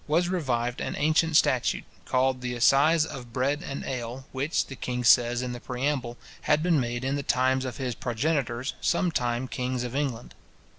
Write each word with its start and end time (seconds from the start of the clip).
was 0.07 0.29
revived 0.29 0.81
an 0.81 0.95
ancient 0.97 1.37
statute, 1.37 1.83
called 2.05 2.41
the 2.41 2.55
assize 2.55 3.05
of 3.05 3.31
bread 3.31 3.61
and 3.61 3.83
ale, 3.85 4.25
which, 4.31 4.65
the 4.65 4.75
king 4.75 5.03
says 5.03 5.43
in 5.43 5.51
the 5.51 5.59
preamble, 5.59 6.17
had 6.49 6.63
been 6.63 6.79
made 6.79 7.03
in 7.03 7.17
the 7.17 7.21
times 7.21 7.65
of 7.65 7.77
his 7.77 7.93
progenitors, 7.93 8.73
some 8.81 9.11
time 9.11 9.47
kings 9.47 9.83
of 9.83 9.95
England. 9.95 10.33